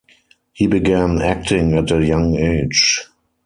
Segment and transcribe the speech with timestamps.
[0.51, 3.05] He began acting at a young age.